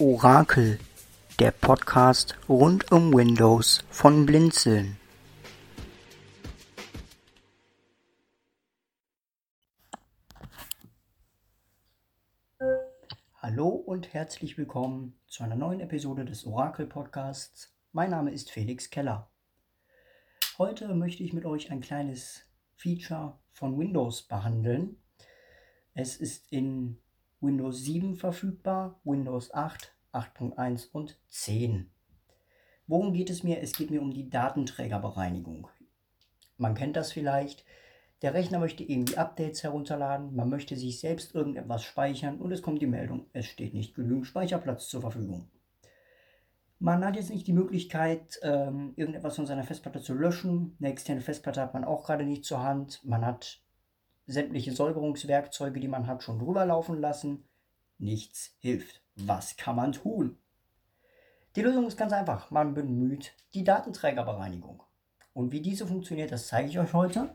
Orakel, 0.00 0.80
der 1.38 1.52
Podcast 1.52 2.36
rund 2.48 2.90
um 2.90 3.14
Windows 3.14 3.84
von 3.90 4.26
Blinzeln. 4.26 4.96
Hallo 13.38 13.68
und 13.68 14.12
herzlich 14.12 14.58
willkommen 14.58 15.16
zu 15.28 15.44
einer 15.44 15.54
neuen 15.54 15.78
Episode 15.78 16.24
des 16.24 16.44
Orakel 16.44 16.86
Podcasts. 16.86 17.72
Mein 17.92 18.10
Name 18.10 18.32
ist 18.32 18.50
Felix 18.50 18.90
Keller. 18.90 19.30
Heute 20.58 20.92
möchte 20.94 21.22
ich 21.22 21.32
mit 21.32 21.44
euch 21.44 21.70
ein 21.70 21.80
kleines 21.80 22.42
Feature 22.74 23.38
von 23.52 23.78
Windows 23.78 24.22
behandeln. 24.26 24.96
Es 25.92 26.16
ist 26.16 26.50
in 26.50 26.98
Windows 27.44 27.82
7 27.84 28.16
verfügbar, 28.16 29.00
Windows 29.04 29.52
8, 29.52 29.94
8.1 30.12 30.88
und 30.92 31.18
10. 31.28 31.90
Worum 32.86 33.12
geht 33.12 33.30
es 33.30 33.42
mir? 33.42 33.60
Es 33.60 33.72
geht 33.72 33.90
mir 33.90 34.00
um 34.00 34.12
die 34.12 34.30
Datenträgerbereinigung. 34.30 35.68
Man 36.56 36.74
kennt 36.74 36.96
das 36.96 37.12
vielleicht. 37.12 37.64
Der 38.22 38.32
Rechner 38.32 38.58
möchte 38.58 38.84
irgendwie 38.84 39.18
Updates 39.18 39.62
herunterladen, 39.62 40.34
man 40.34 40.48
möchte 40.48 40.76
sich 40.76 41.00
selbst 41.00 41.34
irgendetwas 41.34 41.82
speichern 41.82 42.38
und 42.38 42.52
es 42.52 42.62
kommt 42.62 42.80
die 42.80 42.86
Meldung, 42.86 43.26
es 43.32 43.46
steht 43.46 43.74
nicht 43.74 43.94
genügend 43.94 44.26
Speicherplatz 44.26 44.88
zur 44.88 45.02
Verfügung. 45.02 45.50
Man 46.78 47.04
hat 47.04 47.16
jetzt 47.16 47.30
nicht 47.30 47.46
die 47.46 47.52
Möglichkeit, 47.52 48.38
ähm, 48.42 48.92
irgendetwas 48.96 49.36
von 49.36 49.46
seiner 49.46 49.64
Festplatte 49.64 50.00
zu 50.00 50.14
löschen. 50.14 50.76
Eine 50.78 50.90
externe 50.90 51.20
Festplatte 51.20 51.60
hat 51.60 51.74
man 51.74 51.84
auch 51.84 52.04
gerade 52.04 52.24
nicht 52.24 52.44
zur 52.44 52.62
Hand. 52.62 53.04
Man 53.04 53.24
hat 53.24 53.63
sämtliche 54.26 54.72
Säuberungswerkzeuge, 54.72 55.80
die 55.80 55.88
man 55.88 56.06
hat, 56.06 56.22
schon 56.22 56.38
drüber 56.38 56.64
laufen 56.64 57.00
lassen. 57.00 57.44
Nichts 57.98 58.54
hilft. 58.58 59.02
Was 59.16 59.56
kann 59.56 59.76
man 59.76 59.92
tun? 59.92 60.38
Die 61.56 61.62
Lösung 61.62 61.86
ist 61.86 61.96
ganz 61.96 62.12
einfach. 62.12 62.50
Man 62.50 62.74
bemüht 62.74 63.32
die 63.54 63.64
Datenträgerbereinigung. 63.64 64.82
Und 65.32 65.52
wie 65.52 65.60
diese 65.60 65.86
funktioniert, 65.86 66.32
das 66.32 66.48
zeige 66.48 66.68
ich 66.68 66.78
euch 66.78 66.92
heute. 66.92 67.34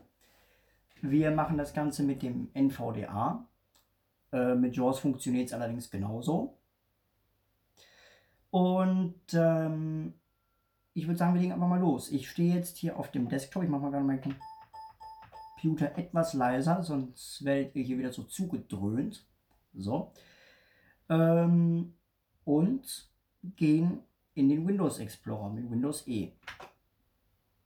Wir 1.00 1.30
machen 1.30 1.56
das 1.56 1.72
Ganze 1.72 2.02
mit 2.02 2.22
dem 2.22 2.50
NVDA. 2.52 3.46
Äh, 4.32 4.54
mit 4.54 4.76
JAWS 4.76 4.98
funktioniert 4.98 5.48
es 5.48 5.54
allerdings 5.54 5.90
genauso. 5.90 6.58
Und 8.50 9.20
ähm, 9.32 10.14
ich 10.92 11.06
würde 11.06 11.18
sagen, 11.18 11.34
wir 11.34 11.40
legen 11.40 11.52
einfach 11.52 11.68
mal 11.68 11.80
los. 11.80 12.10
Ich 12.10 12.28
stehe 12.28 12.54
jetzt 12.54 12.76
hier 12.76 12.98
auf 12.98 13.10
dem 13.10 13.28
Desktop. 13.28 13.62
Ich 13.62 13.68
mache 13.68 13.82
mal 13.82 13.90
gerade 13.90 14.04
meinen 14.04 14.20
Computer 14.20 14.44
etwas 15.64 16.34
leiser, 16.34 16.82
sonst 16.82 17.44
werdet 17.44 17.74
ihr 17.76 17.82
hier 17.82 17.98
wieder 17.98 18.12
so 18.12 18.24
zugedröhnt. 18.24 19.26
So. 19.74 20.12
Ähm, 21.08 21.94
und 22.44 23.10
gehen 23.56 24.00
in 24.34 24.48
den 24.48 24.66
Windows 24.66 24.98
Explorer 24.98 25.50
mit 25.50 25.70
Windows 25.70 26.06
E. 26.06 26.32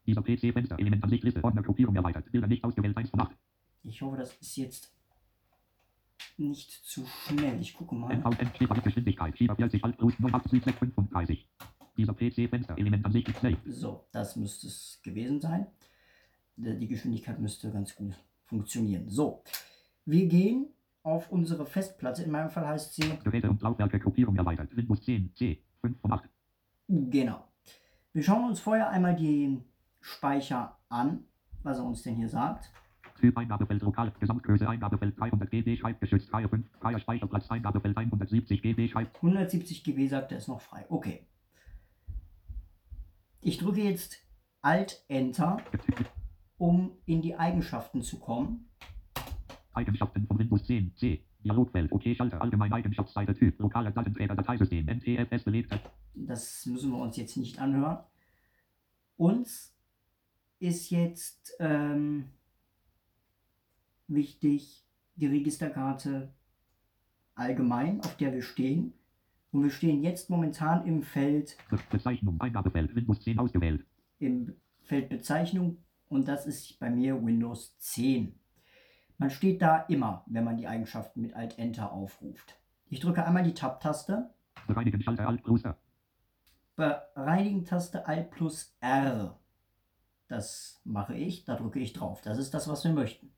Dieser 0.06 0.22
PC-Fenster, 0.22 0.78
Elementansichtliste, 0.78 1.42
Ordner, 1.42 1.62
Gruppierung 1.62 1.96
erweitert, 1.96 2.30
Bilder 2.30 2.46
nicht 2.46 2.62
ausgewählt, 2.64 2.96
1 2.96 3.10
von 3.10 3.20
8. 3.20 3.36
Ich 3.84 4.02
hoffe, 4.02 4.16
das 4.16 4.34
ist 4.34 4.56
jetzt 4.56 4.94
nicht 6.36 6.70
zu 6.70 7.06
schnell. 7.06 7.60
Ich 7.60 7.74
gucke 7.74 7.94
mal. 7.94 8.22
Geschwindigkeit, 8.82 9.36
Schieber 9.36 9.56
40, 9.56 9.84
Alt, 9.84 9.96
Plus, 9.96 10.14
98635. 10.18 11.48
Dieser 11.96 12.12
PC-Fenster, 12.12 12.76
Elementansicht, 12.76 13.28
Safe. 13.40 13.56
So, 13.66 14.06
das 14.12 14.36
müsste 14.36 14.66
es 14.66 15.00
gewesen 15.02 15.40
sein. 15.40 15.66
Die 16.56 16.88
Geschwindigkeit 16.88 17.40
müsste 17.40 17.70
ganz 17.72 17.94
gut 17.94 18.14
funktionieren. 18.44 19.08
So, 19.08 19.42
wir 20.04 20.26
gehen 20.26 20.68
auf 21.02 21.30
unsere 21.30 21.66
Festplatte. 21.66 22.22
In 22.22 22.30
meinem 22.30 22.50
Fall 22.50 22.66
heißt 22.66 22.94
sie. 22.94 23.18
Geräte 23.24 23.50
und 23.50 23.60
Laufwerke, 23.60 23.98
Gruppierung 23.98 24.36
erweitert, 24.36 24.74
Windows 24.76 25.02
10, 25.02 25.34
C, 25.34 25.62
5 25.80 26.00
von 26.00 26.12
8. 26.12 26.28
Genau. 26.88 27.44
Wir 28.12 28.22
schauen 28.22 28.44
uns 28.44 28.60
vorher 28.60 28.90
einmal 28.90 29.16
den 29.16 29.64
Speicher 30.00 30.78
an, 30.88 31.24
was 31.62 31.78
er 31.78 31.84
uns 31.84 32.02
denn 32.02 32.16
hier 32.16 32.28
sagt. 32.28 32.70
Typ 33.20 33.36
Eingabefeld 33.36 33.82
lokal, 33.82 34.12
Gesamtgröße 34.20 34.68
Eingabefeld 34.68 35.18
300 35.18 35.50
GB, 35.50 35.76
schreibgeschützt, 35.76 36.28
freie 36.28 36.48
5, 36.48 36.66
freier 36.78 36.98
Speicherplatz, 36.98 37.50
Eingabefeld 37.50 37.96
170 37.96 38.62
GB, 38.62 38.88
schreib. 38.88 39.14
170 39.16 39.82
GB 39.82 40.06
sagt 40.08 40.32
er 40.32 40.38
ist 40.38 40.48
noch 40.48 40.60
frei. 40.60 40.84
Okay. 40.88 41.26
Ich 43.40 43.58
drücke 43.58 43.82
jetzt 43.82 44.18
Alt 44.62 45.04
Enter, 45.08 45.58
um 46.58 46.92
in 47.06 47.22
die 47.22 47.34
Eigenschaften 47.36 48.02
zu 48.02 48.18
kommen. 48.18 48.68
Eigenschaften 49.72 50.26
von 50.26 50.38
Windows 50.38 50.64
10, 50.64 50.94
C. 50.96 51.24
Dialogfeld, 51.42 51.92
OK, 51.92 52.02
Schalter, 52.16 52.40
allgemeine 52.40 52.74
Eigenschaftsseite, 52.74 53.34
Typ, 53.34 53.58
lokale 53.58 53.92
Datenträger, 53.92 54.34
Dateisystem, 54.34 54.86
NTFS 54.86 55.44
belegt. 55.44 55.78
Das 56.14 56.64
müssen 56.64 56.90
wir 56.92 56.98
uns 56.98 57.16
jetzt 57.16 57.36
nicht 57.36 57.58
anhören. 57.58 57.98
Uns 59.16 59.76
ist 60.58 60.90
jetzt 60.90 61.54
ähm, 61.60 62.30
wichtig 64.08 64.86
die 65.16 65.26
Registerkarte 65.26 66.32
allgemein, 67.34 68.00
auf 68.00 68.16
der 68.16 68.32
wir 68.32 68.42
stehen. 68.42 68.94
Und 69.52 69.62
wir 69.62 69.70
stehen 69.70 70.02
jetzt 70.02 70.30
momentan 70.30 70.86
im 70.86 71.02
Feld 71.02 71.56
Bezeichnung, 71.90 72.40
Eingabefeld, 72.40 72.94
Windows 72.94 73.20
10 73.20 73.38
ausgewählt. 73.38 73.84
im 74.18 74.54
Feld 74.82 75.08
Bezeichnung 75.10 75.83
und 76.08 76.28
das 76.28 76.46
ist 76.46 76.78
bei 76.78 76.90
mir 76.90 77.24
Windows 77.24 77.76
10. 77.78 78.38
Man 79.18 79.30
steht 79.30 79.62
da 79.62 79.78
immer, 79.88 80.24
wenn 80.26 80.44
man 80.44 80.56
die 80.56 80.66
Eigenschaften 80.66 81.20
mit 81.20 81.34
Alt 81.34 81.58
Enter 81.58 81.92
aufruft. 81.92 82.58
Ich 82.88 83.00
drücke 83.00 83.24
einmal 83.24 83.44
die 83.44 83.54
Tab-Taste, 83.54 84.34
Bereinigen, 84.66 85.00
Schalter, 85.02 85.28
Alt, 85.28 85.42
Plus, 85.42 85.62
R. 85.64 85.76
Bereinigen-Taste 86.76 88.06
Alt 88.06 88.30
plus 88.30 88.76
R. 88.80 89.38
Das 90.28 90.80
mache 90.84 91.14
ich, 91.14 91.44
da 91.44 91.54
drücke 91.54 91.78
ich 91.78 91.92
drauf. 91.92 92.20
Das 92.22 92.38
ist 92.38 92.52
das, 92.54 92.66
was 92.68 92.84
wir 92.84 92.92
möchten. 92.92 93.32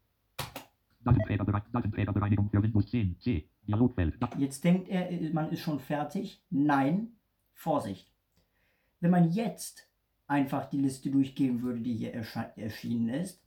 Datenträgerbere- 1.04 1.62
Datenträgerbereinigung 1.72 2.50
für 2.50 2.62
Windows 2.62 2.88
10, 2.90 3.18
C. 3.20 3.48
Dialogfeld, 3.66 4.18
Jetzt 4.38 4.62
denkt 4.64 4.88
er, 4.88 5.10
man 5.32 5.50
ist 5.50 5.60
schon 5.60 5.80
fertig. 5.80 6.42
Nein, 6.50 7.16
Vorsicht. 7.52 8.12
Wenn 9.00 9.10
man 9.10 9.30
jetzt 9.30 9.88
einfach 10.26 10.66
die 10.66 10.78
Liste 10.78 11.10
durchgehen 11.10 11.62
würde, 11.62 11.80
die 11.80 11.94
hier 11.94 12.14
erschienen 12.14 13.08
ist, 13.08 13.42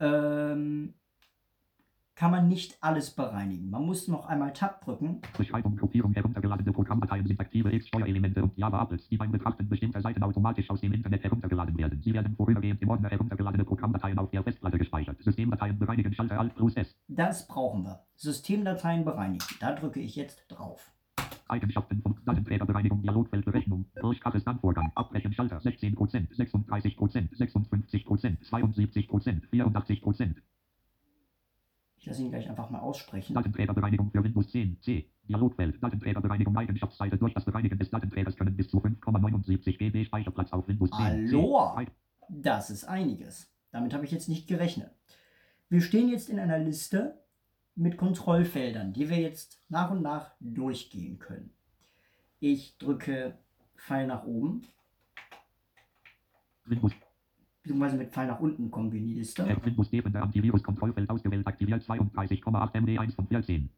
ähm, 0.00 0.94
kann 2.14 2.30
man 2.30 2.48
nicht 2.48 2.78
alles 2.80 3.10
bereinigen. 3.10 3.70
Man 3.70 3.84
muss 3.86 4.06
noch 4.06 4.26
einmal 4.26 4.52
Tab 4.52 4.84
drücken. 4.84 5.20
Beschreibung, 5.36 5.76
Gruppierung, 5.76 6.12
heruntergeladene 6.12 6.72
Programmdateien 6.72 7.26
sind 7.26 7.40
aktive 7.40 7.72
X-Steuerelemente 7.72 8.42
und 8.42 8.56
Java-Applets, 8.56 9.08
die 9.08 9.16
beim 9.16 9.32
Betrachten 9.32 9.68
bestimmter 9.68 10.00
Seiten 10.00 10.22
automatisch 10.22 10.70
aus 10.70 10.80
dem 10.80 10.92
Internet 10.92 11.24
heruntergeladen 11.24 11.76
werden. 11.76 12.00
Sie 12.02 12.14
werden 12.14 12.36
vorübergehend 12.36 12.80
im 12.82 12.90
Ordner 12.90 13.10
heruntergeladene 13.10 13.64
Programmdateien 13.64 14.18
auf 14.18 14.30
der 14.30 14.44
Festplatte 14.44 14.78
gespeichert. 14.78 15.20
Systemdateien 15.22 15.76
bereinigen, 15.76 16.12
Schalter, 16.12 16.38
Alt, 16.38 16.54
Plus, 16.54 16.76
S. 16.76 16.94
Das 17.08 17.48
brauchen 17.48 17.82
wir. 17.82 18.04
Systemdateien 18.14 19.04
bereinigen. 19.04 19.44
Da 19.58 19.72
drücke 19.72 19.98
ich 19.98 20.14
jetzt 20.14 20.46
drauf. 20.48 20.93
Eigenschaften 21.48 22.00
von 22.02 22.16
Datenträgerbereinigung, 22.24 23.02
Dialogfeld, 23.02 23.44
Berechnung, 23.44 23.84
Durchgaches 24.00 24.44
Vorgang, 24.60 24.92
Abbrechen, 24.94 25.32
Schalter, 25.32 25.58
16%, 25.58 25.96
36%, 25.96 27.28
56%, 27.36 28.38
72%, 28.42 29.50
84%. 29.50 30.34
Ich 31.96 32.06
lasse 32.06 32.22
ihn 32.22 32.30
gleich 32.30 32.48
einfach 32.50 32.68
mal 32.68 32.80
aussprechen. 32.80 33.34
Datenträgerbereinigung 33.34 34.10
für 34.10 34.22
Windows 34.22 34.50
10, 34.50 34.80
C. 34.82 35.08
Dialogfeld, 35.26 35.82
Datenträgerbereinigung, 35.82 36.56
Eigenschaftsseite. 36.56 37.16
Durch 37.16 37.32
das 37.32 37.44
Bereinigen 37.46 37.78
des 37.78 37.90
Datenträgers 37.90 38.36
können 38.36 38.54
bis 38.54 38.68
zu 38.68 38.78
5,79 38.78 39.78
GB 39.78 40.04
Speicherplatz 40.04 40.52
auf 40.52 40.68
Windows 40.68 40.90
10. 40.90 40.98
Aloha! 41.00 41.82
C. 41.82 41.90
Das 42.28 42.70
ist 42.70 42.84
einiges. 42.84 43.50
Damit 43.70 43.94
habe 43.94 44.04
ich 44.04 44.10
jetzt 44.10 44.28
nicht 44.28 44.46
gerechnet. 44.46 44.90
Wir 45.70 45.80
stehen 45.80 46.08
jetzt 46.08 46.28
in 46.28 46.38
einer 46.38 46.58
Liste 46.58 47.23
mit 47.76 47.96
Kontrollfeldern, 47.96 48.92
die 48.92 49.08
wir 49.08 49.18
jetzt 49.18 49.60
nach 49.68 49.90
und 49.90 50.02
nach 50.02 50.32
durchgehen 50.40 51.18
können. 51.18 51.50
Ich 52.40 52.78
drücke 52.78 53.38
Pfeil 53.76 54.06
nach 54.06 54.24
oben, 54.24 54.62
Windows, 56.66 56.92
beziehungsweise 57.62 57.96
mit 57.96 58.12
Pfeil 58.12 58.26
nach 58.26 58.40
unten 58.40 58.70
kommen 58.70 58.92
wir 58.92 59.00
in 59.00 59.06
die 59.06 59.14
Liste. 59.14 59.44
Antivirus-Kontrollfeld 59.44 61.10
ausgewählt, 61.10 61.46
aktiviert 61.46 61.82
32,8 61.82 62.80
MD 62.80 62.98
1 62.98 63.14
von 63.14 63.26
14. 63.26 63.68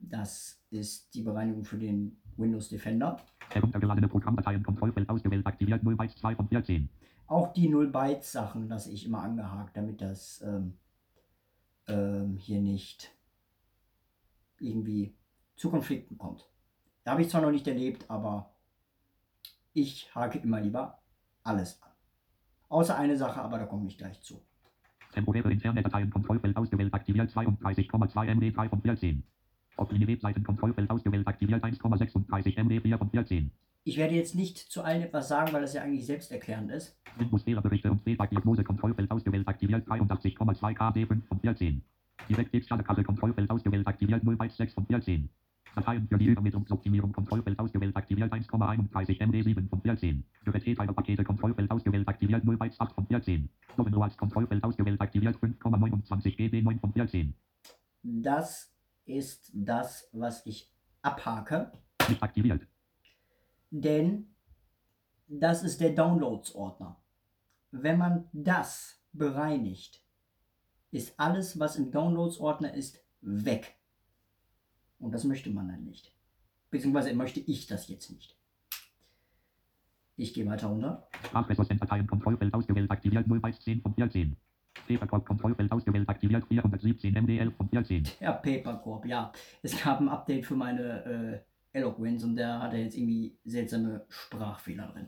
Das 0.00 0.62
ist 0.70 1.12
die 1.14 1.22
Bereinigung 1.22 1.64
für 1.64 1.78
den 1.78 2.20
Windows 2.36 2.68
Defender. 2.68 3.16
Heruntergeladene 3.50 4.08
Programmdateien, 4.08 4.62
Kontrollfeld 4.62 5.08
ausgewählt, 5.08 5.46
aktiviert 5.46 5.82
0 5.82 5.96
Bytes 5.96 6.16
2 6.16 6.36
von 6.36 6.48
14. 6.48 6.88
Auch 7.26 7.52
die 7.52 7.68
0 7.68 7.88
Bytes 7.88 8.32
Sachen 8.32 8.68
lasse 8.68 8.92
ich 8.92 9.06
immer 9.06 9.22
angehakt, 9.22 9.76
damit 9.76 10.00
das 10.00 10.42
ähm, 10.46 10.74
ähm, 11.88 12.36
hier 12.36 12.60
nicht 12.60 13.12
irgendwie 14.60 15.14
zu 15.56 15.70
Konflikten 15.70 16.18
kommt. 16.18 16.48
Da 17.04 17.12
habe 17.12 17.22
ich 17.22 17.30
zwar 17.30 17.40
noch 17.40 17.50
nicht 17.50 17.66
erlebt, 17.66 18.04
aber 18.08 18.54
ich 19.72 20.14
hake 20.14 20.38
immer 20.38 20.60
lieber 20.60 20.98
alles 21.42 21.80
an. 21.82 21.90
Außer 22.68 22.96
eine 22.96 23.16
Sache, 23.16 23.40
aber 23.40 23.58
da 23.58 23.66
komme 23.66 23.86
ich 23.86 23.96
gleich 23.96 24.20
zu. 24.20 24.40
Temporäre 25.12 25.50
interne 25.50 25.82
Dateien, 25.82 26.10
Kontrollfeld 26.10 26.56
ausgewählt, 26.56 26.92
aktiviert 26.92 27.30
32,2 27.30 28.34
MD 28.34 28.54
3 28.54 28.68
von 28.68 28.82
14. 28.82 29.22
Auf 29.76 29.88
die 29.88 30.06
Webseiten 30.06 30.42
Kontrollfeld 30.42 30.90
ausgewählt 30.90 31.26
aktiviert 31.26 31.64
1,36 31.64 32.56
MB 32.58 32.82
4 32.82 32.98
von 32.98 33.10
14. 33.10 33.50
Ich 33.84 33.96
werde 33.96 34.14
jetzt 34.14 34.34
nicht 34.34 34.58
zu 34.58 34.82
allen 34.82 35.02
etwas 35.02 35.28
sagen, 35.28 35.52
weil 35.52 35.62
das 35.62 35.72
ja 35.72 35.82
eigentlich 35.82 36.04
selbsterklärend 36.04 36.70
ist. 36.72 36.98
Windows 37.16 37.44
Fehlerberichte 37.44 37.90
und 37.90 38.02
Fehldiagnose 38.02 38.64
Kontrollfeld 38.64 39.10
ausgewählt 39.10 39.48
aktiviert 39.48 39.88
83,2 39.88 40.74
KB 40.74 41.06
5 41.06 41.26
von 41.26 41.40
14. 41.40 41.82
Direktexternekarte 42.28 43.04
Kontrollfeld 43.04 43.50
ausgewählt 43.50 43.86
aktiviert 43.86 44.22
016 44.24 44.68
von 44.70 44.86
14. 44.86 45.28
Dateien 45.74 46.08
für 46.08 46.18
die 46.18 46.26
Übermittlungsoptimierung 46.26 47.12
Kontrollfeld 47.12 47.58
ausgewählt 47.58 47.96
aktiviert 47.96 48.32
1,31 48.32 49.20
MB 49.26 49.42
7 49.44 49.68
von 49.68 49.80
14. 49.80 50.24
Geräteteilerpakete 50.44 51.24
Kontrollfeld 51.24 51.70
ausgewählt 51.70 52.08
aktiviert 52.08 52.42
018 52.44 52.88
von 52.94 53.06
14. 53.06 53.48
Domino 53.76 54.08
Kontrollfeld 54.16 54.64
ausgewählt 54.64 55.00
aktiviert 55.00 55.36
5,29 55.36 56.36
GB 56.36 56.62
9 56.62 56.80
von 56.80 56.92
14. 56.92 57.34
Das 58.02 58.72
ist 59.04 59.50
das, 59.54 60.08
was 60.12 60.44
ich 60.46 60.70
abhake, 61.02 61.72
Nicht 62.08 62.22
aktiviert. 62.22 62.66
denn 63.70 64.26
das 65.28 65.62
ist 65.62 65.80
der 65.80 65.90
Downloads-Ordner. 65.90 66.96
Wenn 67.70 67.98
man 67.98 68.28
das 68.32 68.98
bereinigt, 69.12 70.02
ist 70.90 71.18
alles, 71.18 71.58
was 71.58 71.76
im 71.76 71.90
Downloads-Ordner 71.90 72.74
ist, 72.74 73.02
weg. 73.20 73.76
Und 74.98 75.12
das 75.12 75.24
möchte 75.24 75.50
man 75.50 75.68
dann 75.68 75.84
nicht. 75.84 76.12
Beziehungsweise 76.70 77.14
möchte 77.14 77.40
ich 77.40 77.66
das 77.66 77.88
jetzt 77.88 78.10
nicht. 78.10 78.36
Ich 80.16 80.34
gehe 80.34 80.46
weiter 80.46 80.66
runter. 80.66 81.06
Sprachressourcen 81.26 81.78
Dateien 81.78 82.06
Kontrollfeld 82.06 82.52
ausgewählt 82.52 82.90
aktiviert 82.90 83.26
010 83.26 83.82
von 83.82 83.94
14. 83.94 84.36
Papercorp 84.86 85.26
Kontrollfeld 85.26 85.70
ausgewählt 85.70 86.08
aktiviert 86.08 86.44
417 86.48 87.14
MB 87.14 87.28
11 87.38 87.56
von 87.56 87.68
14. 87.68 88.08
Ja, 88.20 88.32
Papercorp, 88.32 89.06
ja. 89.06 89.32
Es 89.62 89.80
gab 89.80 90.00
ein 90.00 90.08
Update 90.08 90.46
für 90.46 90.56
meine 90.56 91.44
äh, 91.72 91.78
Eloquence 91.78 92.24
und 92.24 92.36
der 92.36 92.60
hatte 92.60 92.76
jetzt 92.76 92.96
irgendwie 92.96 93.36
seltsame 93.44 94.04
Sprachfehler 94.08 94.88
drin. 94.88 95.06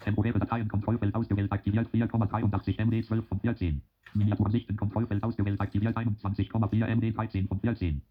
Temporäre 0.00 0.38
Dateien 0.38 0.68
Kontrollfeld 0.68 1.14
ausgewählt 1.14 1.50
aktiviert 1.52 1.88
4,83 1.88 2.78
MB 2.84 3.06
12 3.06 3.26
von 3.26 3.40
14. 3.40 3.82
Miniatursichten 4.12 4.76
Kontrollfeld 4.76 5.22
ausgewählt 5.24 5.60
aktiviert 5.60 5.96
21,4 5.96 6.86
MB 6.86 7.14
13 7.16 7.48
von 7.48 7.60
14. 7.60 8.02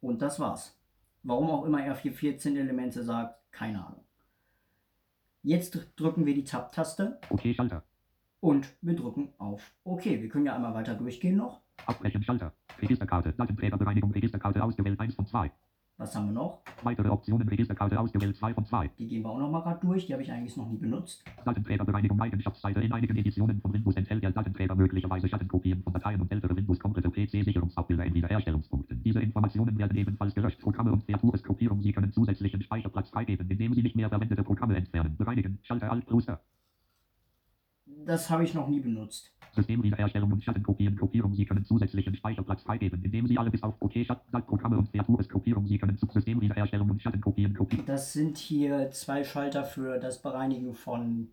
Und 0.00 0.20
das 0.20 0.38
war's. 0.38 0.78
Warum 1.22 1.50
auch 1.50 1.64
immer 1.64 1.82
er 1.82 1.94
414 1.94 2.56
Elemente 2.56 3.02
sagt, 3.02 3.40
keine 3.50 3.84
Ahnung. 3.86 4.04
Jetzt 5.42 5.74
dr- 5.74 5.84
drücken 5.96 6.26
wir 6.26 6.34
die 6.34 6.44
Tab-Taste 6.44 7.18
OK 7.30 7.42
Schalter. 7.54 7.82
und 8.40 8.74
wir 8.82 8.94
drücken 8.96 9.32
auf 9.38 9.74
OK. 9.84 10.04
Wir 10.04 10.28
können 10.28 10.46
ja 10.46 10.54
einmal 10.54 10.74
weiter 10.74 10.94
durchgehen 10.94 11.36
noch. 11.36 11.60
Abbrechen 11.86 12.22
Schalter. 12.22 12.52
Registerkarte. 12.80 13.32
Datenträgerbereinigung 13.32 14.10
Registerkarte 14.12 14.62
ausgewählt 14.62 15.00
1 15.00 15.14
von 15.14 15.26
2. 15.26 15.50
Was 15.96 16.12
haben 16.16 16.26
wir 16.26 16.32
noch? 16.32 16.60
Weitere 16.82 17.08
Optionen 17.08 17.48
Registerkarte 17.48 18.00
ausgewählt 18.00 18.36
2 18.36 18.54
von 18.54 18.64
2. 18.64 18.90
Die 18.98 19.06
gehen 19.06 19.22
wir 19.22 19.30
auch 19.30 19.38
noch 19.38 19.48
mal 19.48 19.60
gerade 19.60 19.78
durch. 19.86 20.06
Die 20.06 20.12
habe 20.12 20.24
ich 20.24 20.32
eigentlich 20.32 20.56
noch 20.56 20.68
nie 20.68 20.76
benutzt. 20.76 21.24
Datenträgerbereinigung 21.44 22.20
Eigenschaftsseite 22.20 22.80
in 22.80 22.92
einigen 22.92 23.16
Editionen 23.16 23.60
von 23.60 23.72
Windows 23.72 23.94
enthält 23.94 24.24
der 24.24 24.32
Datenträger 24.32 24.74
möglicherweise 24.74 25.28
Schattenkopien 25.28 25.84
von 25.84 25.92
Dateien 25.92 26.20
und 26.20 26.32
ältere 26.32 26.56
Windows 26.56 26.80
komplette 26.80 27.10
PC-Sicherungsabbilder 27.10 28.06
in 28.06 28.14
Wiederherstellungspunkten. 28.14 29.04
Diese 29.04 29.20
Informationen 29.20 29.78
werden 29.78 29.96
ebenfalls 29.96 30.34
gelöscht. 30.34 30.60
Programme 30.60 30.90
und 30.90 31.06
Kreatureskopierung. 31.06 31.80
Sie 31.80 31.92
können 31.92 32.12
zusätzlichen 32.12 32.60
Speicherplatz 32.60 33.10
freigeben, 33.10 33.48
indem 33.48 33.72
Sie 33.74 33.82
nicht 33.82 33.94
mehr 33.94 34.08
verwendete 34.08 34.42
Programme 34.42 34.76
entfernen. 34.76 35.16
Bereinigen. 35.16 35.60
Schalter 35.62 35.92
Alt 35.92 36.06
plus. 36.06 36.26
Das 38.06 38.28
habe 38.30 38.44
ich 38.44 38.54
noch 38.54 38.68
nie 38.68 38.80
benutzt. 38.80 39.32
Systemwiederherstellung 39.54 40.32
und 40.32 40.42
Schattenkopien 40.42 40.96
Kopierung. 40.96 41.34
Sie 41.34 41.44
können 41.44 41.64
zusätzlichen 41.64 42.14
Speicherplatz 42.16 42.62
freigeben, 42.62 43.02
indem 43.04 43.26
Sie 43.26 43.38
alle 43.38 43.50
bis 43.50 43.62
auf 43.62 43.74
OK 43.80 43.92
Schattenprogramme 44.04 44.78
und 44.78 44.90
Kreatureskopierung. 44.90 45.66
Sie 45.66 45.78
können 45.78 45.96
zu 45.96 46.06
Systemwiederherstellung 46.06 46.90
und 46.90 47.00
Schattenkopien 47.00 47.54
kopieren. 47.54 47.86
Das 47.86 48.12
sind 48.12 48.36
hier 48.36 48.90
zwei 48.90 49.22
Schalter 49.22 49.64
für 49.64 49.98
das 49.98 50.20
Bereinigen 50.20 50.74
von 50.74 51.28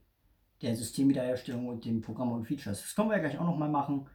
der 0.61 0.75
Systemwiederherstellung 0.75 1.67
und 1.67 1.85
den 1.85 2.01
Programmen 2.01 2.33
und 2.33 2.45
Features. 2.45 2.81
Das 2.81 2.95
können 2.95 3.09
wir 3.09 3.17
ja 3.17 3.21
gleich 3.23 3.39
auch 3.39 3.45
noch 3.45 3.57
mal 3.57 3.69
machen. 3.69 4.05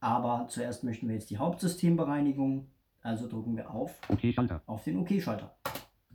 Aber 0.00 0.46
zuerst 0.48 0.84
möchten 0.84 1.06
wir 1.08 1.14
jetzt 1.14 1.30
die 1.30 1.38
Hauptsystembereinigung. 1.38 2.66
Also 3.00 3.28
drücken 3.28 3.56
wir 3.56 3.70
auf, 3.70 4.00
OK 4.08 4.32
Schalter. 4.34 4.62
auf 4.66 4.82
den 4.82 4.98
OK-Schalter. 4.98 5.56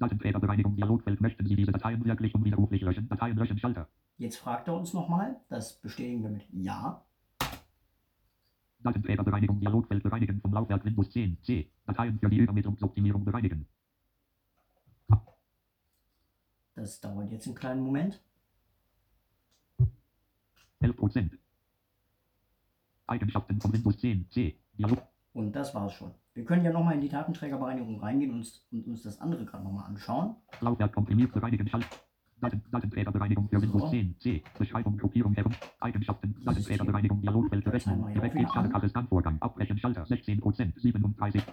Datenträgerbereinigung 0.01 0.75
Dialogfeld. 0.75 1.21
Möchten 1.21 1.45
Sie 1.45 1.55
diese 1.55 1.71
Dateien 1.71 2.03
wirklich 2.03 2.33
unwiderruflich 2.33 2.81
löschen? 2.81 3.07
Dateien 3.07 3.37
löschen 3.37 3.57
Schalter. 3.59 3.87
Jetzt 4.17 4.37
fragt 4.37 4.67
er 4.67 4.75
uns 4.75 4.93
nochmal. 4.93 5.39
Das 5.47 5.79
bestätigen 5.79 6.23
wir 6.23 6.31
mit 6.31 6.43
Ja. 6.51 7.05
Datenträgerbereinigung 8.79 9.59
Dialogfeld 9.59 10.01
bereinigen 10.01 10.41
vom 10.41 10.53
Laufwerk 10.53 10.83
Windows 10.83 11.11
10 11.11 11.37
C. 11.43 11.71
Dateien 11.85 12.17
für 12.19 12.29
die 12.29 12.37
Übermittlungsoptimierung 12.37 13.23
bereinigen. 13.23 13.67
Das 16.73 16.99
dauert 16.99 17.31
jetzt 17.31 17.45
einen 17.45 17.55
kleinen 17.55 17.83
Moment. 17.83 18.23
11%. 20.81 21.37
Eigenschaften 23.05 23.61
von 23.61 23.71
Windows 23.71 23.99
10 23.99 24.31
C. 24.31 24.59
Dialog. 24.73 25.03
Und 25.33 25.51
das 25.51 25.75
war's 25.75 25.93
schon. 25.93 26.11
Wir 26.33 26.45
können 26.45 26.63
ja 26.63 26.71
nochmal 26.71 26.95
in 26.95 27.01
die 27.01 27.09
Datenträgerbereinigung 27.09 27.99
reingehen 27.99 28.31
und 28.31 28.37
uns, 28.37 28.65
und 28.71 28.87
uns 28.87 29.03
das 29.03 29.19
andere 29.19 29.45
gerade 29.45 29.63
nochmal 29.63 29.85
anschauen. 29.85 30.35
Laufwerk 30.61 30.93
komprimiert 30.93 31.33
bereinigen 31.33 31.67
Schalt. 31.67 31.85
Daten, 32.39 32.63
Datenträgerbereinigung 32.71 33.49
für 33.49 33.61
Windows 33.61 33.83
So. 33.83 33.89
10 33.89 34.15
C. 34.17 34.43
Beschreibung 34.57 34.97
Gruppierung 34.97 35.33
herum. 35.33 35.53
Eigenschaften. 35.79 36.35
Datenträgerbereinigung 36.43 37.21
Dialogfeld 37.21 37.63
berechnen. 37.63 37.95
Einmal 37.95 38.11
hier 38.11 38.21
Direkt 38.21 38.35
auch 38.35 38.39
wieder 38.39 38.49
an. 38.49 38.53
Schalterkarte 38.53 38.89
Scanvorgang. 38.89 39.37
Abbrechen 39.41 39.77
Schalter. 39.77 40.03
16%. 40.03 40.79
37. 40.79 41.43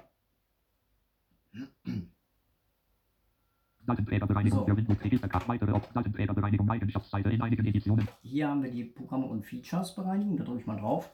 Datenträgerbereinigung 3.84 4.60
So. 4.60 4.64
für 4.64 4.76
Windows 4.76 5.00
Registerkarte. 5.02 5.48
Weitere 5.48 5.72
Datenträgerbereinigung 5.92 6.70
Eigenschaftsseite 6.70 7.30
in 7.30 7.42
einigen 7.42 7.66
Editionen. 7.66 8.06
Hier 8.22 8.48
haben 8.48 8.62
wir 8.62 8.70
die 8.70 8.84
Programme 8.84 9.26
und 9.26 9.44
Features 9.44 9.94
bereinigen. 9.94 10.36
Da 10.36 10.44
drücke 10.44 10.60
ich 10.60 10.66
mal 10.66 10.78
drauf. 10.78 11.10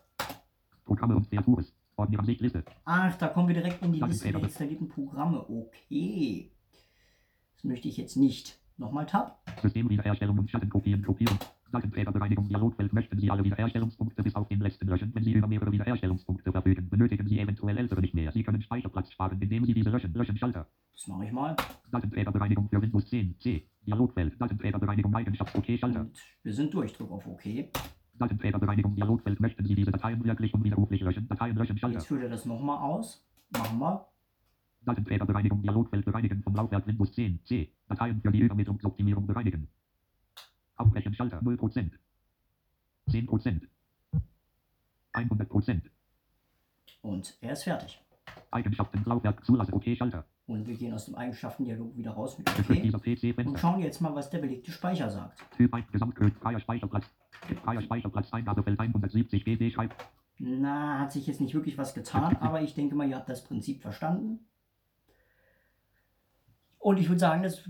Programme 0.84 1.16
und 1.16 1.30
Kreatures. 1.30 1.74
Ach, 2.84 3.16
da 3.16 3.28
kommen 3.28 3.48
wir 3.48 3.54
direkt 3.54 3.82
in 3.82 3.92
die 3.92 4.00
Liste 4.00 4.32
der 4.32 4.42
installierten 4.42 4.88
Programme. 4.88 5.48
Okay. 5.48 6.50
Das 7.54 7.64
möchte 7.64 7.88
ich 7.88 7.96
jetzt 7.96 8.16
nicht. 8.16 8.58
Nochmal 8.76 9.06
Tab. 9.06 9.40
Systemwiederherstellung 9.62 10.38
und 10.38 10.50
Schattenkopien 10.50 11.02
kopieren. 11.02 11.38
Datenträgerbereinigung 11.70 12.48
Dialogfeld 12.48 12.92
möchten 12.92 13.18
Sie 13.18 13.30
alle 13.30 13.42
Wiederherstellungspunkte 13.42 14.22
bis 14.22 14.34
auf 14.34 14.48
den 14.48 14.60
letzten 14.60 14.86
löschen. 14.86 15.12
Wenn 15.14 15.24
Sie 15.24 15.32
über 15.32 15.48
mehrere 15.48 15.72
Wiederherstellungspunkte 15.72 16.52
verfügen, 16.52 16.88
benötigen 16.88 17.26
Sie 17.26 17.38
eventuell 17.38 17.78
ältere 17.78 18.00
nicht 18.00 18.14
mehr. 18.14 18.30
Sie 18.32 18.42
können 18.42 18.62
Speicherplatz 18.62 19.12
sparen, 19.12 19.40
indem 19.40 19.64
Sie 19.64 19.74
diese 19.74 19.90
löschen. 19.90 20.12
Löschen 20.14 20.36
Schalter. 20.36 20.66
Das 20.92 21.06
mache 21.08 21.24
ich 21.26 21.32
mal. 21.32 21.56
Datenträgerbereinigung 21.90 22.68
für 22.68 22.80
Windows 22.80 23.08
10 23.08 23.38
C. 23.40 23.68
Dialogfeld. 23.86 24.40
Datenträgerbereinigung 24.40 25.14
Eigenschafts 25.14 25.54
OK 25.56 25.66
Schalter. 25.78 26.00
Und 26.00 26.18
wir 26.42 26.52
sind 26.52 26.72
durch. 26.74 26.92
Drück 26.92 27.10
auf 27.10 27.26
OK. 27.26 27.44
Datenträgerbereinigung 28.18 28.94
Dialogfeld 28.94 29.40
möchten 29.40 29.64
Sie 29.64 29.74
diese 29.74 29.90
Dateien 29.90 30.24
wirklich 30.24 30.54
unwiderruflich 30.54 31.00
löschen. 31.00 31.28
Dateien 31.28 31.56
löschen 31.56 31.78
Schalter. 31.78 31.98
Jetzt 31.98 32.06
führt 32.06 32.22
er 32.22 32.28
das 32.28 32.44
nochmal 32.44 32.78
aus. 32.78 33.24
Machen 33.50 33.78
wir. 33.78 34.06
Datenträgerbereinigung 34.82 35.62
Dialogfeld 35.62 36.04
bereinigen 36.04 36.42
vom 36.42 36.54
Laufwerk 36.54 36.86
Windows 36.86 37.12
10 37.12 37.40
C. 37.44 37.72
Dateien 37.88 38.20
für 38.20 38.30
die 38.30 38.40
Übermittlungsoptimierung 38.40 39.26
bereinigen. 39.26 39.68
Abbrechen 40.76 41.14
Schalter 41.14 41.40
0%. 41.40 41.90
10%. 43.08 43.60
100%. 45.12 45.82
Und 47.02 47.38
er 47.40 47.52
ist 47.52 47.64
fertig. 47.64 48.00
Eigenschaften 48.50 49.02
Laufwerk 49.04 49.44
Zulasse 49.44 49.72
OK 49.72 49.84
Schalter. 49.96 50.24
Und 50.46 50.66
wir 50.66 50.76
gehen 50.76 50.92
aus 50.92 51.06
dem 51.06 51.14
Eigenschaftendialog 51.14 51.96
wieder 51.96 52.10
raus 52.10 52.38
mit 52.38 52.48
OK. 52.50 53.46
Und 53.46 53.58
schauen 53.58 53.80
jetzt 53.80 54.00
mal, 54.00 54.14
was 54.14 54.28
der 54.28 54.38
belegte 54.38 54.70
Speicher 54.70 55.08
sagt. 55.08 55.42
Typ 55.56 55.72
1 55.72 55.90
Gesamtcode 55.90 56.34
freier 56.34 56.60
Speicherplatz. 56.60 57.06
Freier 57.62 57.80
Speicherplatz 57.80 58.32
Eingabefeld 58.32 58.78
170 58.78 59.44
GB 59.44 59.70
schreibt. 59.70 59.96
Na, 60.38 60.98
hat 60.98 61.12
sich 61.12 61.26
jetzt 61.26 61.40
nicht 61.40 61.54
wirklich 61.54 61.78
was 61.78 61.94
getan, 61.94 62.36
aber 62.40 62.60
ich 62.60 62.74
denke 62.74 62.94
mal, 62.94 63.08
ihr 63.08 63.16
habt 63.16 63.28
das 63.28 63.44
Prinzip 63.44 63.80
verstanden. 63.80 64.40
Und 66.84 66.98
ich 66.98 67.08
würde 67.08 67.20
sagen, 67.20 67.42
das 67.42 67.62